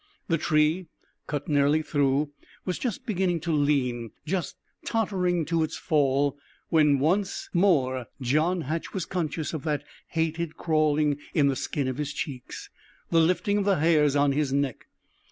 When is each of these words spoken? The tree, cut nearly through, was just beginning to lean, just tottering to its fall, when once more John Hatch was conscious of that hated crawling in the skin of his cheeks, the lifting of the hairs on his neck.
The 0.29 0.39
tree, 0.39 0.87
cut 1.27 1.47
nearly 1.47 1.83
through, 1.83 2.31
was 2.65 2.79
just 2.79 3.05
beginning 3.05 3.39
to 3.41 3.51
lean, 3.51 4.09
just 4.25 4.55
tottering 4.83 5.45
to 5.45 5.61
its 5.61 5.77
fall, 5.77 6.39
when 6.69 6.97
once 6.97 7.49
more 7.53 8.07
John 8.19 8.61
Hatch 8.61 8.93
was 8.95 9.05
conscious 9.05 9.53
of 9.53 9.61
that 9.65 9.83
hated 10.07 10.57
crawling 10.57 11.19
in 11.35 11.49
the 11.49 11.55
skin 11.55 11.87
of 11.87 11.97
his 11.99 12.13
cheeks, 12.13 12.71
the 13.11 13.19
lifting 13.21 13.59
of 13.59 13.65
the 13.65 13.75
hairs 13.75 14.15
on 14.15 14.31
his 14.31 14.51
neck. 14.51 14.87